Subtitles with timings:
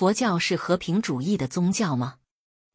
[0.00, 2.14] 佛教是和平主义的宗教吗？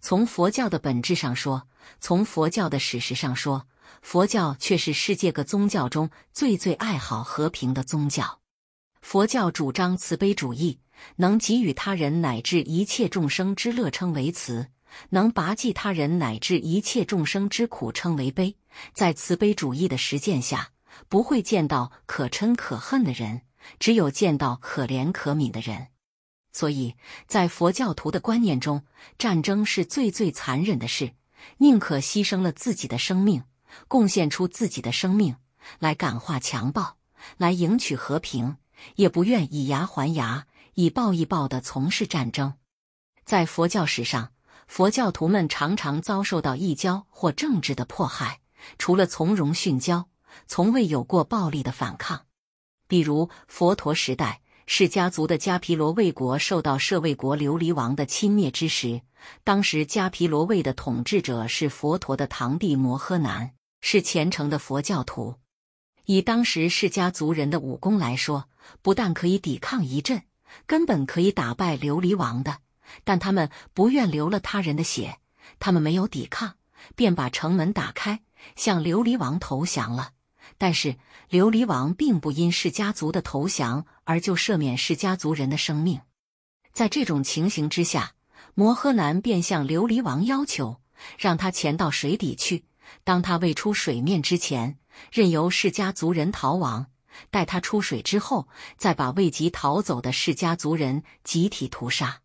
[0.00, 1.66] 从佛教的本质上说，
[1.98, 3.66] 从佛教的史实上说，
[4.02, 8.38] 佛教却是世界各宗教中最最爱好和平的宗教。
[9.02, 10.78] 佛教主张慈悲主义，
[11.16, 14.68] 能给予他人乃至一切众生之乐称为慈，
[15.10, 18.54] 能拔济他人乃至一切众生之苦称为悲。
[18.92, 20.70] 在慈悲主义的实践下，
[21.08, 23.42] 不会见到可嗔可恨的人，
[23.80, 25.88] 只有见到可怜可悯的人。
[26.50, 26.96] 所以
[27.26, 28.82] 在佛教徒的观念中，
[29.18, 31.12] 战争是最最残忍的事，
[31.58, 33.44] 宁可牺牲了自己的生命，
[33.86, 35.36] 贡献出自己的生命
[35.78, 36.96] 来感化强暴，
[37.36, 38.56] 来赢取和平，
[38.96, 42.54] 也不愿以牙还牙，以暴易暴的从事战争。
[43.24, 44.32] 在佛教史上，
[44.66, 48.40] 佛教徒们常常遭受到异教或政治的迫害，
[48.78, 50.08] 除了从容殉教，
[50.46, 52.24] 从未有过暴力的反抗。
[52.88, 54.40] 比如佛陀时代。
[54.70, 59.00] 释迦族的迦毗罗卫国受到舍卫国琉璃王的侵灭之时，
[59.42, 65.36] 当时迦毗罗卫的统治者是佛陀的堂弟摩诃南，是虔诚的佛教徒。
[66.04, 68.50] 以当时释迦族人的武功来说，
[68.82, 70.24] 不但可以抵抗一阵，
[70.66, 72.58] 根本可以打败琉璃王的。
[73.04, 75.16] 但他们不愿流了他人的血，
[75.58, 76.56] 他们没有抵抗，
[76.94, 78.20] 便把城门打开，
[78.54, 80.10] 向琉璃王投降了。
[80.56, 80.96] 但是
[81.30, 86.00] 琉璃王并不因释迦族的投降而就赦免释迦族人的生命，
[86.72, 88.12] 在这种情形之下，
[88.54, 90.80] 摩诃南便向琉璃王要求，
[91.18, 92.64] 让他潜到水底去。
[93.04, 94.78] 当他未出水面之前，
[95.12, 96.86] 任由释迦族人逃亡；
[97.30, 102.22] 待他出水之后，再把未及逃走的释迦族人集体屠杀。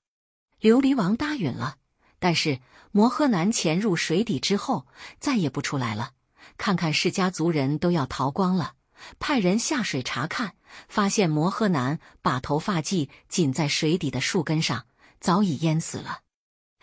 [0.62, 1.76] 琉璃王答应了，
[2.20, 2.60] 但是
[2.92, 4.88] 摩诃南潜入水底之后，
[5.20, 6.12] 再也不出来了。
[6.58, 8.74] 看看释迦族人都要逃光了，
[9.20, 10.56] 派人下水查看，
[10.88, 14.86] 发现摩诃南把头发髻紧在水底的树根上，
[15.20, 16.20] 早已淹死了。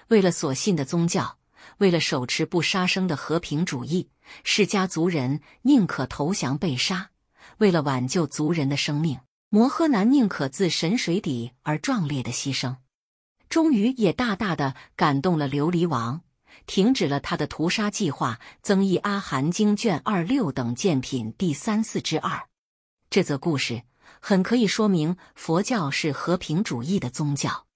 [0.09, 1.39] 为了所信的宗教，
[1.79, 4.11] 为了手持不杀生的和平主义，
[4.45, 7.11] 释迦族人宁可投降被杀。
[7.59, 12.77] 为了挽救族人的生命，摩诃南宁可自神水底而壮烈的牺牲，
[13.49, 16.23] 终于也大大的感动了琉璃王。
[16.71, 22.47] 停止了他的屠杀计划，增益《阿含经》卷二六等鉴品第三四之二。
[23.11, 23.83] 这则故事
[24.21, 27.67] 很可以说明佛教是和平主义的宗教。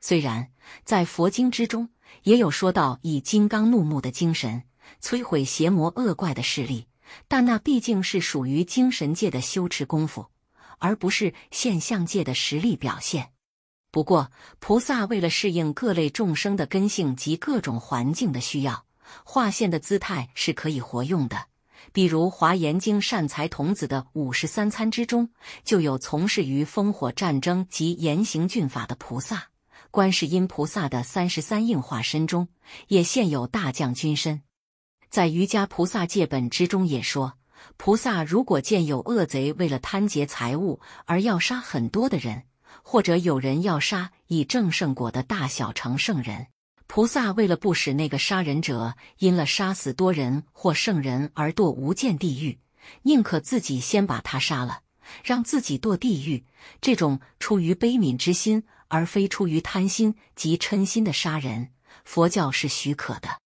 [0.00, 0.52] 虽然
[0.84, 1.88] 在佛经之中
[2.22, 4.62] 也有说到以金刚怒目的精神
[5.02, 6.86] 摧毁邪魔恶怪的势力，
[7.26, 10.26] 但那毕竟是属于精神界的修持功夫，
[10.78, 13.32] 而不是现象界的实力表现。
[13.96, 18.84] 不过，菩萨为了适应各类众生的根性及各种环境的需要，
[19.24, 21.46] 化现的姿态是可以活用的。
[21.94, 25.30] 比如《华严经》善财童子的五十三参之中，
[25.64, 29.38] 就有从事于烽火战争及严刑峻法的菩萨；
[29.90, 32.48] 观世音菩萨的三十三应化身中，
[32.88, 34.42] 也现有大将军身。
[35.08, 37.32] 在瑜伽菩萨戒本之中也说，
[37.78, 42.42] 菩萨如果见有恶贼为了贪劫财物而要杀很多的人。
[42.88, 46.46] 或者有人要杀以正圣果的大小成圣人，
[46.86, 52.60] 菩萨为了不使那个杀人者因了杀死多人或圣人而堕无间地狱，
[53.02, 54.82] 宁可自己先把他杀了，
[55.24, 56.44] 让自己堕地狱。
[56.80, 61.70] 这种出于悲悯之心而非出于贪心及嗔心的杀人，
[62.04, 63.40] 佛教是许可的。